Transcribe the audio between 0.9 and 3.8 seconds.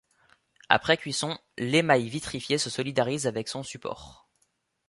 cuisson, l'émail vitrifié se solidarise avec son